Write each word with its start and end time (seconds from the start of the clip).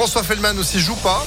François 0.00 0.22
Fellman 0.22 0.56
aussi 0.58 0.80
joue 0.80 0.96
pas. 0.96 1.22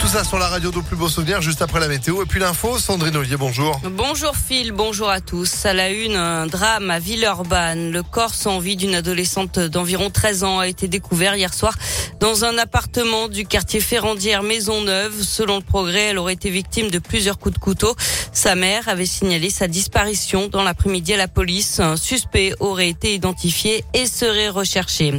Tout 0.00 0.06
ça 0.06 0.24
sur 0.24 0.38
la 0.38 0.48
radio 0.48 0.70
de 0.70 0.80
plus 0.80 0.96
beaux 0.96 1.10
souvenirs 1.10 1.42
juste 1.42 1.60
après 1.60 1.80
la 1.80 1.88
météo. 1.88 2.22
Et 2.22 2.24
puis 2.24 2.40
l'info, 2.40 2.78
Sandrine 2.78 3.14
Ollier, 3.14 3.36
bonjour. 3.36 3.78
Bonjour 3.90 4.34
Phil, 4.34 4.72
bonjour 4.72 5.10
à 5.10 5.20
tous. 5.20 5.66
À 5.66 5.74
la 5.74 5.90
une, 5.90 6.16
un 6.16 6.46
drame 6.46 6.90
à 6.90 6.98
Villeurbanne. 6.98 7.90
Le 7.90 8.02
corps 8.02 8.32
sans 8.32 8.58
vie 8.58 8.76
d'une 8.76 8.94
adolescente 8.94 9.58
d'environ 9.58 10.08
13 10.08 10.44
ans 10.44 10.60
a 10.60 10.66
été 10.66 10.88
découvert 10.88 11.36
hier 11.36 11.52
soir 11.52 11.74
dans 12.20 12.46
un 12.46 12.56
appartement 12.56 13.28
du 13.28 13.44
quartier 13.44 13.80
Ferrandière 13.80 14.42
Maisonneuve. 14.42 15.22
Selon 15.22 15.56
le 15.56 15.62
progrès, 15.62 16.04
elle 16.04 16.18
aurait 16.18 16.32
été 16.32 16.48
victime 16.48 16.90
de 16.90 16.98
plusieurs 16.98 17.38
coups 17.38 17.56
de 17.56 17.60
couteau. 17.60 17.94
Sa 18.32 18.54
mère 18.54 18.88
avait 18.88 19.04
signalé 19.04 19.50
sa 19.50 19.68
disparition 19.68 20.48
dans 20.48 20.62
l'après-midi 20.62 21.12
à 21.12 21.18
la 21.18 21.28
police. 21.28 21.80
Un 21.80 21.98
suspect 21.98 22.54
aurait 22.60 22.88
été 22.88 23.12
identifié 23.12 23.84
et 23.92 24.06
serait 24.06 24.48
recherché. 24.48 25.12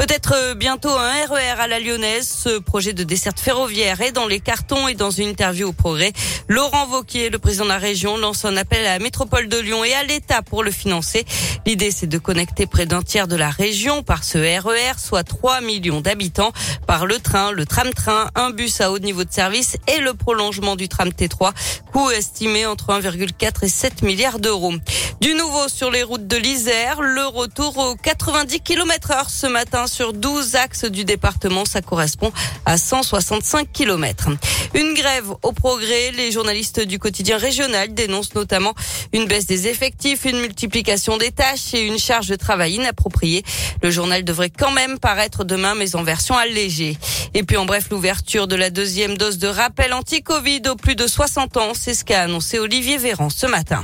Peut-être 0.00 0.32
euh, 0.34 0.54
bientôt 0.54 0.88
un 0.88 1.12
RER 1.26 1.56
e 1.58 1.60
à 1.60 1.66
la 1.66 1.78
Lyonnaise. 1.78 2.26
Ce 2.26 2.58
projet 2.58 2.94
de 2.94 3.04
desserte 3.04 3.38
ferroviaire 3.38 4.00
est 4.00 4.12
dans 4.12 4.26
les 4.26 4.40
cartons 4.40 4.88
et 4.88 4.94
dans 4.94 5.10
une 5.10 5.28
interview 5.28 5.68
au 5.68 5.72
progrès. 5.74 6.14
Laurent 6.48 6.86
Vauquier, 6.86 7.28
le 7.28 7.38
président 7.38 7.64
de 7.64 7.68
la 7.68 7.76
région, 7.76 8.16
lance 8.16 8.46
un 8.46 8.56
appel 8.56 8.86
à 8.86 8.96
la 8.96 8.98
métropole 8.98 9.48
de 9.48 9.58
Lyon 9.58 9.84
et 9.84 9.92
à 9.92 10.02
l'État 10.02 10.40
pour 10.40 10.64
le 10.64 10.70
financer. 10.70 11.26
L'idée, 11.66 11.90
c'est 11.90 12.06
de 12.06 12.16
connecter 12.16 12.66
près 12.66 12.86
d'un 12.86 13.02
tiers 13.02 13.28
de 13.28 13.36
la 13.36 13.50
région 13.50 14.02
par 14.02 14.24
ce 14.24 14.38
RER, 14.38 14.94
e 14.94 14.98
soit 14.98 15.22
3 15.22 15.60
millions 15.60 16.00
d'habitants, 16.00 16.52
par 16.86 17.04
le 17.04 17.18
train, 17.18 17.52
le 17.52 17.66
tram-train, 17.66 18.30
un 18.36 18.52
bus 18.52 18.80
à 18.80 18.92
haut 18.92 18.98
niveau 18.98 19.24
de 19.24 19.32
service 19.32 19.76
et 19.86 20.00
le 20.00 20.14
prolongement 20.14 20.76
du 20.76 20.88
tram 20.88 21.10
T3, 21.10 21.52
coût 21.92 22.10
estimé 22.10 22.64
entre 22.64 22.98
1,4 22.98 23.66
et 23.66 23.68
7 23.68 24.00
milliards 24.00 24.38
d'euros. 24.38 24.72
Du 25.20 25.34
nouveau 25.34 25.68
sur 25.68 25.90
les 25.90 26.02
routes 26.02 26.26
de 26.26 26.36
l'Isère, 26.38 27.02
le 27.02 27.26
retour 27.26 27.76
aux 27.76 27.94
90 27.96 28.60
km 28.60 29.10
heure 29.10 29.28
ce 29.28 29.46
matin 29.46 29.86
sur 29.90 30.12
12 30.12 30.54
axes 30.54 30.84
du 30.84 31.04
département. 31.04 31.64
Ça 31.64 31.82
correspond 31.82 32.32
à 32.64 32.78
165 32.78 33.70
km. 33.72 34.30
Une 34.74 34.94
grève 34.94 35.30
au 35.42 35.52
progrès. 35.52 36.12
Les 36.12 36.30
journalistes 36.30 36.80
du 36.80 36.98
quotidien 36.98 37.36
régional 37.36 37.92
dénoncent 37.92 38.34
notamment 38.34 38.74
une 39.12 39.26
baisse 39.26 39.46
des 39.46 39.66
effectifs, 39.68 40.24
une 40.24 40.40
multiplication 40.40 41.18
des 41.18 41.32
tâches 41.32 41.74
et 41.74 41.82
une 41.82 41.98
charge 41.98 42.28
de 42.28 42.36
travail 42.36 42.74
inappropriée. 42.74 43.42
Le 43.82 43.90
journal 43.90 44.24
devrait 44.24 44.50
quand 44.50 44.72
même 44.72 44.98
paraître 44.98 45.44
demain, 45.44 45.74
mais 45.74 45.96
en 45.96 46.02
version 46.02 46.36
allégée. 46.36 46.96
Et 47.34 47.42
puis 47.42 47.56
en 47.56 47.66
bref, 47.66 47.88
l'ouverture 47.90 48.46
de 48.46 48.56
la 48.56 48.70
deuxième 48.70 49.16
dose 49.16 49.38
de 49.38 49.48
rappel 49.48 49.92
anti-Covid 49.92 50.62
aux 50.70 50.76
plus 50.76 50.94
de 50.94 51.06
60 51.06 51.56
ans, 51.56 51.72
c'est 51.74 51.94
ce 51.94 52.04
qu'a 52.04 52.22
annoncé 52.22 52.58
Olivier 52.58 52.98
Véran 52.98 53.30
ce 53.30 53.46
matin. 53.46 53.82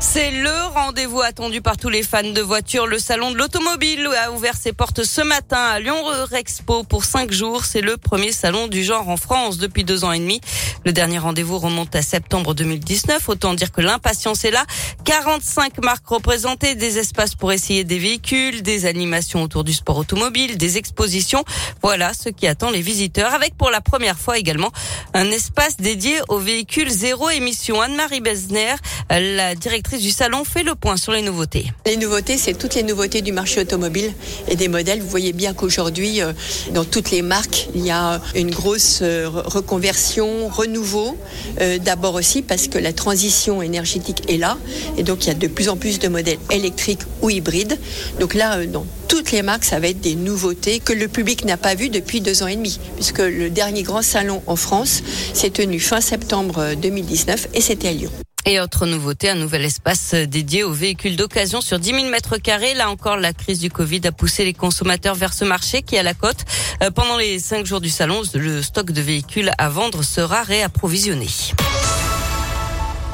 C'est 0.00 0.30
le 0.30 0.66
rendez-vous 0.74 1.20
attendu 1.22 1.60
par 1.60 1.76
tous 1.76 1.88
les 1.88 2.04
fans 2.04 2.22
de 2.22 2.40
voitures. 2.40 2.86
Le 2.86 3.00
salon 3.00 3.32
de 3.32 3.36
l'automobile 3.36 4.08
a 4.24 4.30
ouvert 4.30 4.56
ses 4.56 4.72
portes 4.72 5.02
ce 5.02 5.20
matin 5.20 5.58
à 5.58 5.80
Lyon 5.80 5.96
Expo 6.32 6.84
pour 6.84 7.04
cinq 7.04 7.32
jours. 7.32 7.64
C'est 7.64 7.80
le 7.80 7.96
premier 7.96 8.30
salon 8.30 8.68
du 8.68 8.84
genre 8.84 9.08
en 9.08 9.16
France 9.16 9.58
depuis 9.58 9.82
deux 9.82 10.04
ans 10.04 10.12
et 10.12 10.20
demi. 10.20 10.40
Le 10.84 10.92
dernier 10.92 11.18
rendez-vous 11.18 11.58
remonte 11.58 11.96
à 11.96 12.02
septembre 12.02 12.54
2019. 12.54 13.28
Autant 13.28 13.54
dire 13.54 13.72
que 13.72 13.80
l'impatience 13.80 14.44
est 14.44 14.52
là. 14.52 14.64
45 15.04 15.82
marques 15.82 16.06
représentées, 16.06 16.76
des 16.76 16.98
espaces 16.98 17.34
pour 17.34 17.50
essayer 17.50 17.82
des 17.82 17.98
véhicules, 17.98 18.62
des 18.62 18.86
animations 18.86 19.42
autour 19.42 19.64
du 19.64 19.72
sport 19.72 19.98
automobile, 19.98 20.58
des 20.58 20.78
expositions. 20.78 21.44
Voilà 21.82 22.14
ce 22.14 22.28
qui 22.28 22.46
attend 22.46 22.70
les 22.70 22.82
visiteurs 22.82 23.34
avec 23.34 23.56
pour 23.56 23.70
la 23.70 23.80
première 23.80 24.18
fois 24.18 24.38
également 24.38 24.70
un 25.12 25.28
espace 25.30 25.76
dédié 25.76 26.20
aux 26.28 26.38
véhicules 26.38 26.88
zéro 26.88 27.30
émission. 27.30 27.80
Anne-Marie 27.80 28.20
Besner, 28.20 28.74
la 29.10 29.56
directrice 29.56 29.87
du 29.96 30.10
salon 30.10 30.44
fait 30.44 30.62
le 30.62 30.74
point 30.74 30.96
sur 30.96 31.12
les 31.12 31.22
nouveautés. 31.22 31.72
Les 31.86 31.96
nouveautés, 31.96 32.36
c'est 32.36 32.52
toutes 32.52 32.74
les 32.74 32.82
nouveautés 32.82 33.22
du 33.22 33.32
marché 33.32 33.60
automobile 33.60 34.12
et 34.48 34.56
des 34.56 34.68
modèles. 34.68 35.00
Vous 35.00 35.08
voyez 35.08 35.32
bien 35.32 35.54
qu'aujourd'hui, 35.54 36.20
euh, 36.20 36.32
dans 36.74 36.84
toutes 36.84 37.10
les 37.10 37.22
marques, 37.22 37.68
il 37.74 37.84
y 37.84 37.90
a 37.90 38.20
une 38.34 38.50
grosse 38.50 39.00
euh, 39.02 39.28
reconversion, 39.28 40.48
renouveau. 40.48 41.16
Euh, 41.60 41.78
d'abord 41.78 42.14
aussi 42.14 42.42
parce 42.42 42.68
que 42.68 42.78
la 42.78 42.92
transition 42.92 43.62
énergétique 43.62 44.22
est 44.28 44.36
là 44.36 44.58
et 44.96 45.02
donc 45.02 45.24
il 45.24 45.28
y 45.28 45.30
a 45.30 45.34
de 45.34 45.46
plus 45.46 45.68
en 45.68 45.76
plus 45.76 45.98
de 45.98 46.08
modèles 46.08 46.38
électriques 46.50 47.02
ou 47.22 47.30
hybrides. 47.30 47.78
Donc 48.20 48.34
là, 48.34 48.66
dans 48.66 48.84
toutes 49.08 49.32
les 49.32 49.42
marques, 49.42 49.64
ça 49.64 49.80
va 49.80 49.88
être 49.88 50.00
des 50.00 50.16
nouveautés 50.16 50.80
que 50.80 50.92
le 50.92 51.08
public 51.08 51.44
n'a 51.44 51.56
pas 51.56 51.74
vues 51.74 51.88
depuis 51.88 52.20
deux 52.20 52.42
ans 52.42 52.46
et 52.46 52.56
demi, 52.56 52.78
puisque 52.96 53.20
le 53.20 53.48
dernier 53.48 53.82
grand 53.82 54.02
salon 54.02 54.42
en 54.46 54.56
France 54.56 55.02
s'est 55.32 55.50
tenu 55.50 55.80
fin 55.80 56.00
septembre 56.00 56.74
2019 56.80 57.48
et 57.54 57.60
c'était 57.60 57.88
à 57.88 57.92
Lyon. 57.92 58.10
Et 58.50 58.60
autre 58.60 58.86
nouveauté, 58.86 59.28
un 59.28 59.34
nouvel 59.34 59.62
espace 59.66 60.14
dédié 60.14 60.64
aux 60.64 60.72
véhicules 60.72 61.16
d'occasion 61.16 61.60
sur 61.60 61.78
10 61.78 61.90
000 61.90 62.08
mètres 62.08 62.38
carrés. 62.38 62.72
Là 62.72 62.88
encore, 62.88 63.18
la 63.18 63.34
crise 63.34 63.58
du 63.58 63.70
Covid 63.70 64.00
a 64.06 64.10
poussé 64.10 64.42
les 64.46 64.54
consommateurs 64.54 65.14
vers 65.14 65.34
ce 65.34 65.44
marché 65.44 65.82
qui 65.82 65.96
est 65.96 65.98
à 65.98 66.02
la 66.02 66.14
côte. 66.14 66.46
Euh, 66.82 66.90
pendant 66.90 67.18
les 67.18 67.40
cinq 67.40 67.66
jours 67.66 67.82
du 67.82 67.90
salon, 67.90 68.22
le 68.32 68.62
stock 68.62 68.90
de 68.90 69.02
véhicules 69.02 69.50
à 69.58 69.68
vendre 69.68 70.02
sera 70.02 70.44
réapprovisionné. 70.44 71.26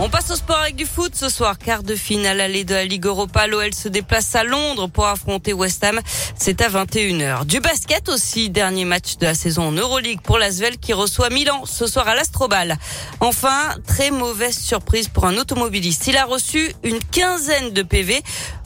On 0.00 0.09
passe 0.09 0.28
au 0.32 0.34
sport 0.34 0.59
avec 0.59 0.75
du 0.75 0.87
foot 0.87 1.15
ce 1.15 1.28
soir. 1.28 1.56
Quart 1.56 1.84
de 1.84 1.94
finale 1.94 2.41
allée 2.41 2.65
de 2.65 2.75
la 2.75 2.84
Ligue 2.84 3.06
Europa. 3.06 3.47
L'OL 3.47 3.72
se 3.72 3.88
déplace 3.88 4.34
à 4.34 4.43
Londres 4.43 4.88
pour 4.88 5.06
affronter 5.06 5.53
West 5.53 5.84
Ham. 5.84 6.00
C'est 6.37 6.60
à 6.62 6.69
21h. 6.69 7.44
Du 7.44 7.60
basket 7.60 8.09
aussi. 8.09 8.50
Dernier 8.50 8.84
match 8.84 9.19
de 9.19 9.27
la 9.27 9.34
saison 9.34 9.69
en 9.69 9.72
Euroleague 9.72 10.21
pour 10.21 10.38
l'Asvel 10.38 10.78
qui 10.78 10.93
reçoit 10.93 11.31
Milan 11.31 11.62
ce 11.65 11.87
soir 11.87 12.09
à 12.09 12.16
l'Astrobal. 12.16 12.77
Enfin, 13.21 13.77
très 13.87 14.10
mauvaise 14.10 14.59
surprise 14.59 15.06
pour 15.06 15.27
un 15.27 15.37
automobiliste. 15.37 16.09
Il 16.09 16.16
a 16.16 16.25
reçu 16.25 16.75
une 16.83 16.99
quinzaine 16.99 17.71
de 17.71 17.83
PV. 17.83 18.21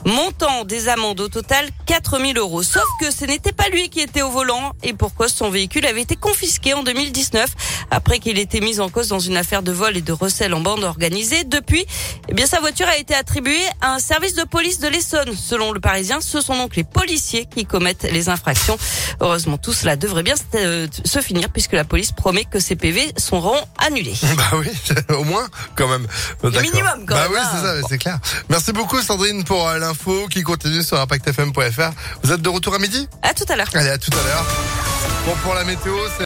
Montant 0.09 0.65
des 0.65 0.87
amendes 0.89 1.19
au 1.19 1.27
total 1.27 1.69
4000 1.85 2.39
euros. 2.39 2.63
Sauf 2.63 2.85
que 2.99 3.11
ce 3.11 3.25
n'était 3.25 3.51
pas 3.51 3.69
lui 3.69 3.89
qui 3.89 3.99
était 3.99 4.23
au 4.23 4.31
volant 4.31 4.73
et 4.81 4.93
pourquoi 4.93 5.29
son 5.29 5.51
véhicule 5.51 5.85
avait 5.85 6.01
été 6.01 6.15
confisqué 6.15 6.73
en 6.73 6.81
2019 6.81 7.47
après 7.91 8.17
qu'il 8.17 8.39
était 8.39 8.59
mis 8.59 8.79
en 8.79 8.89
cause 8.89 9.09
dans 9.09 9.19
une 9.19 9.37
affaire 9.37 9.61
de 9.61 9.71
vol 9.71 9.95
et 9.97 10.01
de 10.01 10.11
recel 10.11 10.55
en 10.55 10.61
bande 10.61 10.83
organisée. 10.83 11.43
Depuis, 11.43 11.85
eh 12.27 12.33
bien, 12.33 12.47
sa 12.47 12.59
voiture 12.59 12.87
a 12.87 12.97
été 12.97 13.13
attribuée 13.13 13.61
à 13.81 13.93
un 13.93 13.99
service 13.99 14.33
de 14.33 14.45
police 14.45 14.79
de 14.79 14.87
l'Essonne. 14.87 15.35
Selon 15.35 15.73
le 15.73 15.79
Parisien, 15.79 16.21
ce 16.21 16.41
sont 16.41 16.57
donc 16.57 16.75
les 16.75 16.83
policiers 16.83 17.45
qui 17.45 17.65
commettent 17.65 18.07
les 18.11 18.29
infractions. 18.29 18.79
Heureusement, 19.19 19.59
tout 19.59 19.73
cela 19.73 19.95
devrait 19.95 20.23
bien 20.23 20.35
euh, 20.55 20.87
se 21.05 21.21
finir 21.21 21.49
puisque 21.49 21.73
la 21.73 21.83
police 21.83 22.13
promet 22.13 22.45
que 22.45 22.59
ces 22.59 22.75
PV 22.75 23.13
seront 23.17 23.59
annulés. 23.77 24.15
Bah 24.39 24.57
oui, 24.57 24.69
au 25.15 25.23
moins, 25.25 25.47
quand 25.75 25.87
même. 25.87 26.07
Le 26.41 26.49
minimum, 26.49 27.05
quand 27.05 27.15
bah 27.15 27.29
même. 27.29 27.33
Bah 27.33 27.39
oui, 27.41 27.47
c'est 27.51 27.81
ça, 27.81 27.87
c'est 27.89 27.97
clair. 27.97 28.19
Merci 28.47 28.71
beaucoup, 28.71 29.01
Sandrine, 29.01 29.43
pour 29.43 29.67
euh, 29.67 29.77
qui 30.29 30.43
continue 30.43 30.83
sur 30.83 30.99
impactfm.fr. 30.99 31.91
Vous 32.23 32.31
êtes 32.31 32.41
de 32.41 32.49
retour 32.49 32.73
à 32.75 32.79
midi? 32.79 33.07
À 33.21 33.33
tout 33.33 33.45
à 33.49 33.55
l'heure. 33.55 33.69
Allez, 33.73 33.89
à 33.89 33.97
tout 33.97 34.11
à 34.11 34.23
l'heure. 34.23 34.45
Bon, 35.25 35.35
pour 35.43 35.53
la 35.53 35.63
météo, 35.63 35.93
c'est 36.07 36.17